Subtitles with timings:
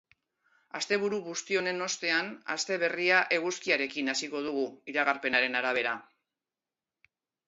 [0.77, 4.63] Asteburu busti honen ostean aste berria eguzkiarekin hasiko dugu,
[4.95, 5.93] iragarpenaren arabera.